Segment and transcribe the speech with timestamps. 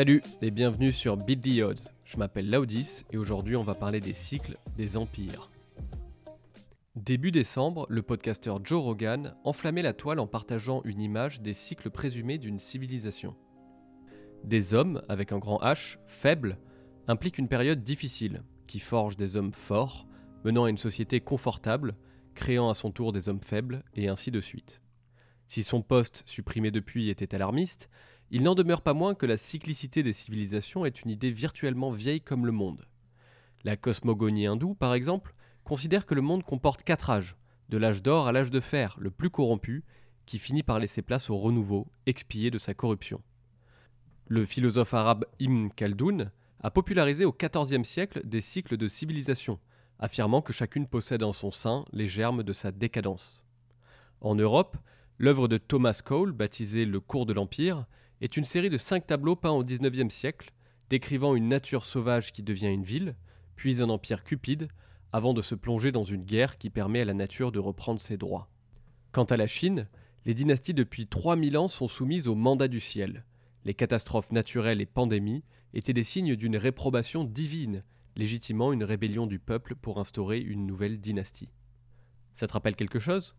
[0.00, 1.90] Salut et bienvenue sur Beat the Odds.
[2.06, 5.50] Je m'appelle Laudis et aujourd'hui on va parler des cycles des empires.
[6.96, 11.90] Début décembre, le podcasteur Joe Rogan enflammait la toile en partageant une image des cycles
[11.90, 13.36] présumés d'une civilisation.
[14.42, 16.56] Des hommes, avec un grand H, faibles,
[17.06, 20.06] impliquent une période difficile, qui forge des hommes forts,
[20.46, 21.94] menant à une société confortable,
[22.34, 24.80] créant à son tour des hommes faibles, et ainsi de suite.
[25.46, 27.90] Si son poste, supprimé depuis, était alarmiste,
[28.30, 32.20] il n'en demeure pas moins que la cyclicité des civilisations est une idée virtuellement vieille
[32.20, 32.86] comme le monde.
[33.64, 37.36] La cosmogonie hindoue, par exemple, considère que le monde comporte quatre âges,
[37.68, 39.84] de l'âge d'or à l'âge de fer, le plus corrompu,
[40.26, 43.20] qui finit par laisser place au renouveau, expié de sa corruption.
[44.28, 46.30] Le philosophe arabe Ibn Khaldoun
[46.62, 49.58] a popularisé au XIVe siècle des cycles de civilisation,
[49.98, 53.44] affirmant que chacune possède en son sein les germes de sa décadence.
[54.20, 54.76] En Europe,
[55.18, 57.86] l'œuvre de Thomas Cole, baptisée Le cours de l'Empire,
[58.20, 60.52] est une série de cinq tableaux peints au XIXe siècle,
[60.88, 63.14] décrivant une nature sauvage qui devient une ville,
[63.56, 64.68] puis un empire cupide,
[65.12, 68.16] avant de se plonger dans une guerre qui permet à la nature de reprendre ses
[68.16, 68.48] droits.
[69.12, 69.88] Quant à la Chine,
[70.24, 73.24] les dynasties depuis 3000 ans sont soumises au mandat du ciel.
[73.64, 77.82] Les catastrophes naturelles et pandémies étaient des signes d'une réprobation divine,
[78.16, 81.50] légitimant une rébellion du peuple pour instaurer une nouvelle dynastie.
[82.34, 83.36] Ça te rappelle quelque chose?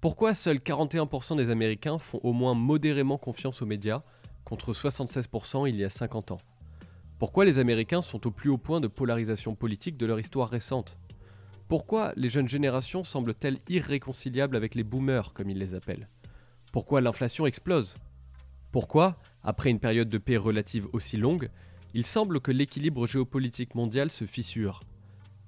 [0.00, 4.02] Pourquoi seuls 41% des Américains font au moins modérément confiance aux médias,
[4.44, 6.40] contre 76% il y a 50 ans?
[7.18, 10.96] Pourquoi les Américains sont au plus haut point de polarisation politique de leur histoire récente?
[11.66, 16.08] Pourquoi les jeunes générations semblent-elles irréconciliables avec les boomers, comme ils les appellent?
[16.70, 17.96] Pourquoi l'inflation explose?
[18.70, 21.50] Pourquoi, après une période de paix relative aussi longue,
[21.92, 24.84] il semble que l'équilibre géopolitique mondial se fissure?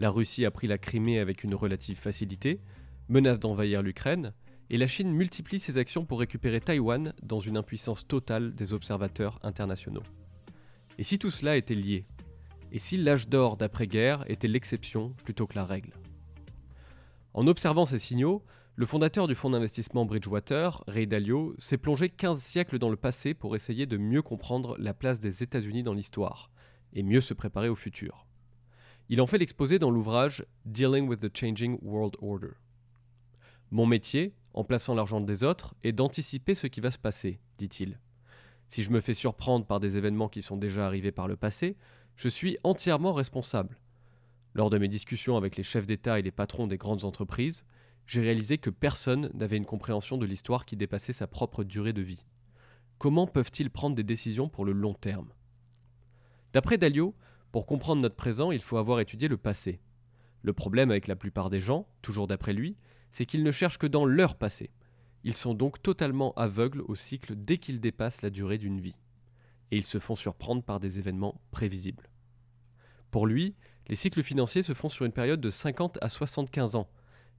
[0.00, 2.60] La Russie a pris la Crimée avec une relative facilité,
[3.08, 4.32] menace d'envahir l'Ukraine,
[4.70, 9.40] et la Chine multiplie ses actions pour récupérer Taïwan dans une impuissance totale des observateurs
[9.42, 10.04] internationaux.
[10.96, 12.06] Et si tout cela était lié
[12.70, 15.92] Et si l'âge d'or d'après-guerre était l'exception plutôt que la règle?
[17.34, 18.44] En observant ces signaux,
[18.76, 23.34] le fondateur du fonds d'investissement Bridgewater, Ray Dalio, s'est plongé 15 siècles dans le passé
[23.34, 26.50] pour essayer de mieux comprendre la place des États-Unis dans l'histoire
[26.92, 28.26] et mieux se préparer au futur.
[29.08, 32.52] Il en fait l'exposé dans l'ouvrage Dealing with the Changing World Order.
[33.72, 37.98] Mon métier, en plaçant l'argent des autres, est d'anticiper ce qui va se passer, dit-il.
[38.68, 41.76] Si je me fais surprendre par des événements qui sont déjà arrivés par le passé,
[42.16, 43.78] je suis entièrement responsable.
[44.54, 47.64] Lors de mes discussions avec les chefs d'État et les patrons des grandes entreprises,
[48.06, 52.02] j'ai réalisé que personne n'avait une compréhension de l'histoire qui dépassait sa propre durée de
[52.02, 52.24] vie.
[52.98, 55.32] Comment peuvent-ils prendre des décisions pour le long terme?
[56.52, 57.14] D'après Dalio,
[57.52, 59.80] pour comprendre notre présent, il faut avoir étudié le passé.
[60.42, 62.76] Le problème avec la plupart des gens, toujours d'après lui,
[63.10, 64.70] c'est qu'ils ne cherchent que dans leur passé.
[65.24, 68.96] Ils sont donc totalement aveugles au cycle dès qu'ils dépassent la durée d'une vie.
[69.70, 72.08] Et ils se font surprendre par des événements prévisibles.
[73.10, 73.54] Pour lui,
[73.88, 76.88] les cycles financiers se font sur une période de 50 à 75 ans,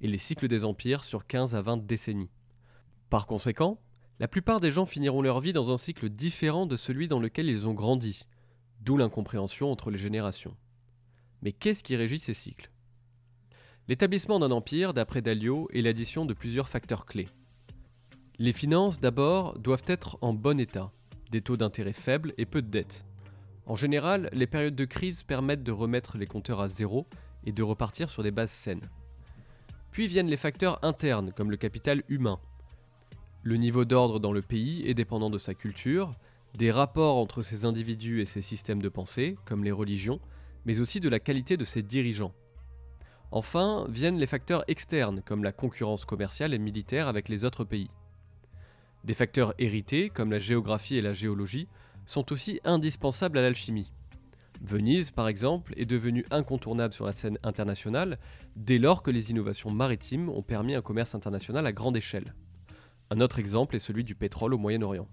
[0.00, 2.30] et les cycles des empires sur 15 à 20 décennies.
[3.10, 3.80] Par conséquent,
[4.18, 7.48] la plupart des gens finiront leur vie dans un cycle différent de celui dans lequel
[7.48, 8.24] ils ont grandi,
[8.80, 10.56] d'où l'incompréhension entre les générations.
[11.42, 12.70] Mais qu'est-ce qui régit ces cycles?
[13.88, 17.28] L'établissement d'un empire, d'après Dalio, est l'addition de plusieurs facteurs clés.
[18.38, 20.92] Les finances, d'abord, doivent être en bon état,
[21.30, 23.06] des taux d'intérêt faibles et peu de dettes.
[23.64, 27.06] En général, les périodes de crise permettent de remettre les compteurs à zéro
[27.44, 28.90] et de repartir sur des bases saines.
[29.90, 32.40] Puis viennent les facteurs internes, comme le capital humain.
[33.42, 36.14] Le niveau d'ordre dans le pays est dépendant de sa culture,
[36.54, 40.20] des rapports entre ses individus et ses systèmes de pensée, comme les religions,
[40.66, 42.34] mais aussi de la qualité de ses dirigeants.
[43.30, 47.90] Enfin, viennent les facteurs externes, comme la concurrence commerciale et militaire avec les autres pays.
[49.04, 51.68] Des facteurs hérités, comme la géographie et la géologie,
[52.06, 53.92] sont aussi indispensables à l'alchimie.
[54.60, 58.18] Venise, par exemple, est devenue incontournable sur la scène internationale
[58.56, 62.34] dès lors que les innovations maritimes ont permis un commerce international à grande échelle.
[63.10, 65.06] Un autre exemple est celui du pétrole au Moyen-Orient.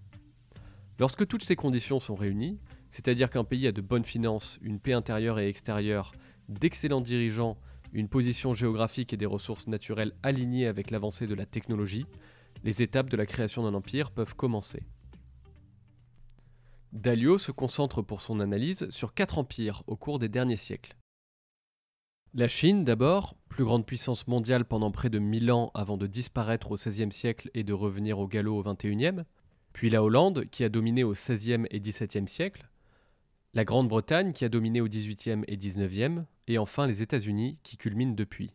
[1.00, 2.60] Lorsque toutes ces conditions sont réunies,
[2.90, 6.14] c'est-à-dire qu'un pays a de bonnes finances, une paix intérieure et extérieure,
[6.48, 7.58] d'excellents dirigeants,
[7.96, 12.06] une position géographique et des ressources naturelles alignées avec l'avancée de la technologie,
[12.66, 14.84] les étapes de la création d'un empire peuvent commencer.
[16.92, 20.98] Dalio se concentre pour son analyse sur quatre empires au cours des derniers siècles.
[22.34, 26.72] La Chine d'abord, plus grande puissance mondiale pendant près de 1000 ans avant de disparaître
[26.72, 29.24] au XVIe siècle et de revenir au galop au XXIe,
[29.72, 32.68] puis la Hollande qui a dominé au XVIe et XVIIe siècle,
[33.56, 38.14] la Grande-Bretagne qui a dominé au XVIIIe et XIXe, et enfin les États-Unis qui culminent
[38.14, 38.52] depuis.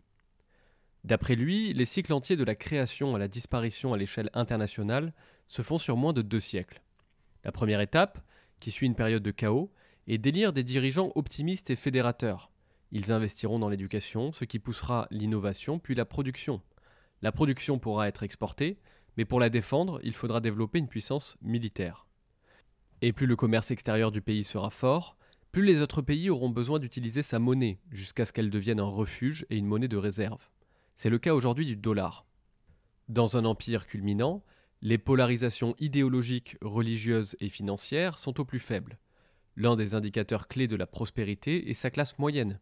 [1.04, 5.14] D'après lui, les cycles entiers de la création à la disparition à l'échelle internationale
[5.46, 6.82] se font sur moins de deux siècles.
[7.44, 8.18] La première étape,
[8.60, 9.72] qui suit une période de chaos,
[10.06, 12.50] et d'élire des dirigeants optimistes et fédérateurs.
[12.92, 16.60] Ils investiront dans l'éducation, ce qui poussera l'innovation puis la production.
[17.22, 18.78] La production pourra être exportée,
[19.16, 22.06] mais pour la défendre, il faudra développer une puissance militaire.
[23.02, 25.16] Et plus le commerce extérieur du pays sera fort,
[25.52, 29.46] plus les autres pays auront besoin d'utiliser sa monnaie, jusqu'à ce qu'elle devienne un refuge
[29.50, 30.48] et une monnaie de réserve.
[30.94, 32.26] C'est le cas aujourd'hui du dollar.
[33.08, 34.44] Dans un empire culminant,
[34.82, 38.98] les polarisations idéologiques, religieuses et financières sont au plus faibles.
[39.56, 42.60] L'un des indicateurs clés de la prospérité est sa classe moyenne.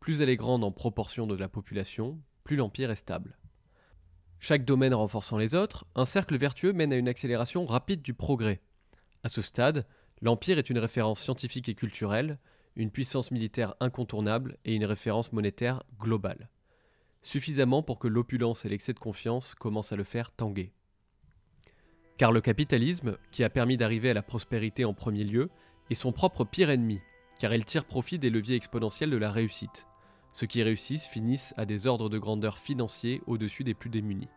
[0.00, 3.36] Plus elle est grande en proportion de la population, plus l'empire est stable.
[4.38, 8.60] Chaque domaine renforçant les autres, un cercle vertueux mène à une accélération rapide du progrès.
[9.24, 9.86] À ce stade,
[10.22, 12.38] l'Empire est une référence scientifique et culturelle,
[12.76, 16.48] une puissance militaire incontournable et une référence monétaire globale.
[17.22, 20.72] Suffisamment pour que l'opulence et l'excès de confiance commencent à le faire tanguer.
[22.16, 25.50] Car le capitalisme, qui a permis d'arriver à la prospérité en premier lieu,
[25.90, 27.00] est son propre pire ennemi,
[27.38, 29.86] car il tire profit des leviers exponentiels de la réussite.
[30.32, 34.28] Ceux qui réussissent finissent à des ordres de grandeur financiers au-dessus des plus démunis.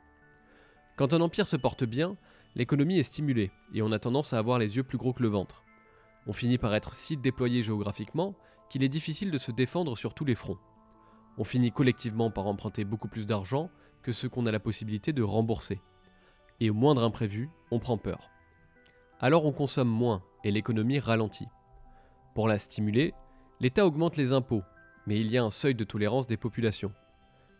[0.95, 2.17] Quand un empire se porte bien,
[2.55, 5.29] l'économie est stimulée et on a tendance à avoir les yeux plus gros que le
[5.29, 5.63] ventre.
[6.27, 8.35] On finit par être si déployé géographiquement
[8.69, 10.57] qu'il est difficile de se défendre sur tous les fronts.
[11.37, 13.69] On finit collectivement par emprunter beaucoup plus d'argent
[14.03, 15.81] que ce qu'on a la possibilité de rembourser.
[16.59, 18.29] Et au moindre imprévu, on prend peur.
[19.19, 21.47] Alors on consomme moins et l'économie ralentit.
[22.35, 23.13] Pour la stimuler,
[23.59, 24.63] l'État augmente les impôts,
[25.05, 26.93] mais il y a un seuil de tolérance des populations.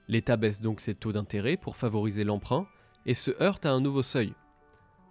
[0.08, 2.68] L'État baisse donc ses taux d'intérêt pour favoriser l'emprunt
[3.06, 4.34] et se heurte à un nouveau seuil.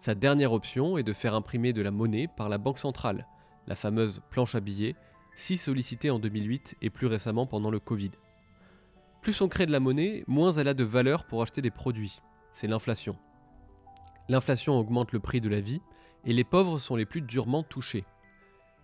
[0.00, 3.26] Sa dernière option est de faire imprimer de la monnaie par la Banque centrale,
[3.66, 4.96] la fameuse planche à billets,
[5.36, 8.12] si sollicitée en 2008 et plus récemment pendant le Covid.
[9.20, 12.22] Plus on crée de la monnaie, moins elle a de valeur pour acheter des produits.
[12.54, 13.18] C'est l'inflation.
[14.30, 15.82] L'inflation augmente le prix de la vie
[16.24, 18.06] et les pauvres sont les plus durement touchés.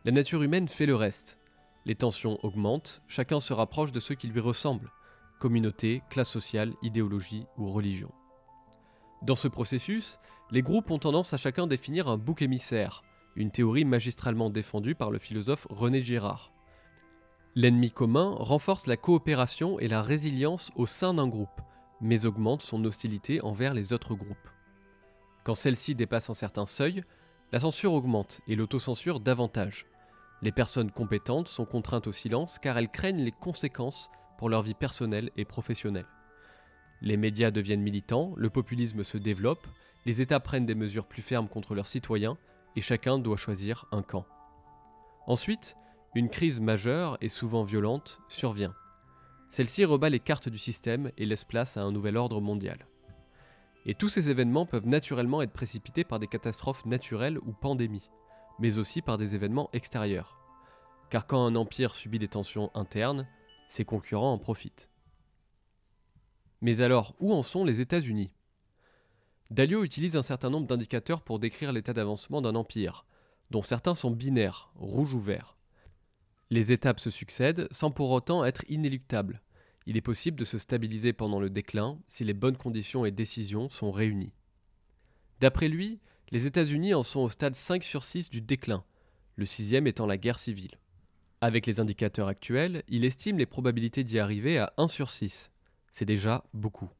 [0.04, 1.38] La nature humaine fait le reste.
[1.86, 4.92] Les tensions augmentent, chacun se rapproche de ceux qui lui ressemblent
[5.38, 8.12] communauté, classe sociale, idéologie ou religion.
[9.22, 10.18] Dans ce processus,
[10.50, 13.02] les groupes ont tendance à chacun définir un bouc émissaire,
[13.34, 16.52] une théorie magistralement défendue par le philosophe René Girard.
[17.56, 21.60] L'ennemi commun renforce la coopération et la résilience au sein d'un groupe,
[22.00, 24.36] mais augmente son hostilité envers les autres groupes.
[25.42, 27.02] Quand celle-ci dépasse un certain seuil,
[27.52, 29.86] la censure augmente et l'autocensure davantage.
[30.42, 34.74] Les personnes compétentes sont contraintes au silence car elles craignent les conséquences pour leur vie
[34.74, 36.06] personnelle et professionnelle.
[37.00, 39.66] Les médias deviennent militants, le populisme se développe,
[40.06, 42.38] les États prennent des mesures plus fermes contre leurs citoyens
[42.76, 44.24] et chacun doit choisir un camp.
[45.26, 45.76] Ensuite,
[46.14, 48.74] une crise majeure et souvent violente survient.
[49.50, 52.86] Celle-ci rebat les cartes du système et laisse place à un nouvel ordre mondial.
[53.84, 58.10] Et tous ces événements peuvent naturellement être précipités par des catastrophes naturelles ou pandémies,
[58.60, 60.38] mais aussi par des événements extérieurs.
[61.10, 63.26] Car quand un empire subit des tensions internes,
[63.68, 64.90] ses concurrents en profitent.
[66.60, 68.32] Mais alors, où en sont les États-Unis?
[69.50, 73.06] Dalio utilise un certain nombre d'indicateurs pour décrire l'état d'avancement d'un empire,
[73.50, 75.56] dont certains sont binaires, rouge ou vert.
[76.50, 79.40] Les étapes se succèdent sans pour autant être inéluctables,
[79.86, 83.68] il est possible de se stabiliser pendant le déclin si les bonnes conditions et décisions
[83.68, 84.32] sont réunies.
[85.40, 86.00] D'après lui,
[86.30, 88.84] les États-Unis en sont au stade 5 sur 6 du déclin,
[89.36, 90.78] le sixième étant la guerre civile.
[91.40, 95.52] Avec les indicateurs actuels, il estime les probabilités d'y arriver à 1 sur 6.
[95.92, 96.90] C'est déjà beaucoup.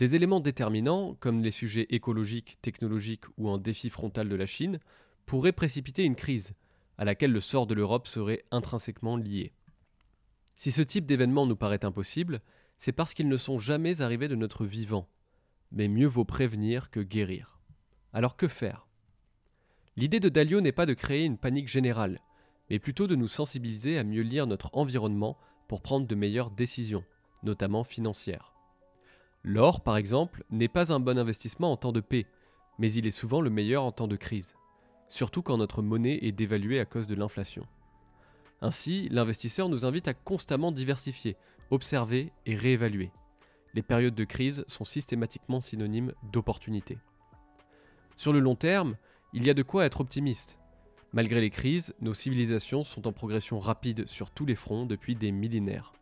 [0.00, 4.80] Des éléments déterminants, comme les sujets écologiques, technologiques ou un défi frontal de la Chine,
[5.26, 6.54] pourraient précipiter une crise,
[6.96, 9.52] à laquelle le sort de l'Europe serait intrinsèquement lié.
[10.54, 12.40] Si ce type d'événement nous paraît impossible,
[12.78, 15.06] c'est parce qu'ils ne sont jamais arrivés de notre vivant.
[15.70, 17.60] Mais mieux vaut prévenir que guérir.
[18.14, 18.88] Alors que faire?
[19.96, 22.20] L'idée de Dalio n'est pas de créer une panique générale,
[22.70, 25.36] mais plutôt de nous sensibiliser à mieux lire notre environnement
[25.68, 27.04] pour prendre de meilleures décisions,
[27.42, 28.49] notamment financières.
[29.42, 32.26] L'or, par exemple, n'est pas un bon investissement en temps de paix,
[32.78, 34.54] mais il est souvent le meilleur en temps de crise,
[35.08, 37.66] surtout quand notre monnaie est dévaluée à cause de l'inflation.
[38.62, 41.36] Ainsi, l'investisseur nous invite à constamment diversifier,
[41.70, 43.10] observer et réévaluer.
[43.72, 46.98] Les périodes de crise sont systématiquement synonymes d'opportunité.
[48.16, 48.96] Sur le long terme,
[49.32, 50.58] il y a de quoi être optimiste.
[51.12, 55.32] Malgré les crises, nos civilisations sont en progression rapide sur tous les fronts depuis des
[55.32, 55.92] millénaires.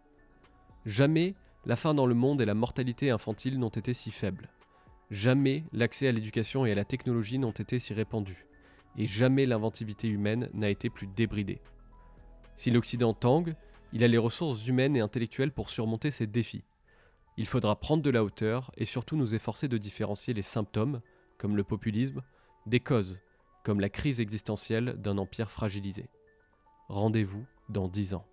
[0.85, 1.35] Jamais
[1.69, 4.49] la faim dans le monde et la mortalité infantile n'ont été si faibles.
[5.11, 8.47] Jamais l'accès à l'éducation et à la technologie n'ont été si répandus.
[8.97, 11.61] Et jamais l'inventivité humaine n'a été plus débridée.
[12.57, 13.55] Si l'Occident tangue,
[13.93, 16.65] il a les ressources humaines et intellectuelles pour surmonter ces défis.
[17.37, 21.03] Il faudra prendre de la hauteur et surtout nous efforcer de différencier les symptômes,
[21.37, 22.23] comme le populisme,
[22.65, 23.21] des causes,
[23.63, 26.09] comme la crise existentielle d'un empire fragilisé.
[26.89, 28.27] Rendez-vous dans 10 ans.